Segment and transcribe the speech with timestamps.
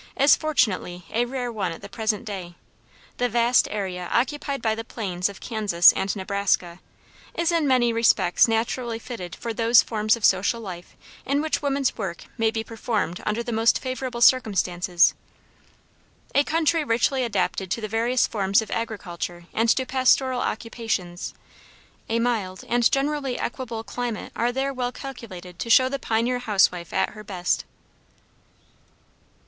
[0.17, 2.55] is fortunately a rare one at the present day.
[3.17, 6.79] The vast area occupied by the plains of Kansas and Nebraska,
[7.35, 11.95] is in many respects naturally fitted for those forms of social life in which woman's
[11.99, 15.13] work may be performed under the most favorable circumstances;
[16.33, 21.35] a country richly adapted to the various forms of agriculture and to pastoral occupations;
[22.09, 26.91] a mild and generally equable climate are there well calculated to show the pioneer housewife
[26.91, 27.65] at her best.